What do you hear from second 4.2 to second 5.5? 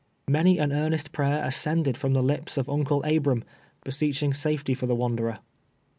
safety for the wanderer.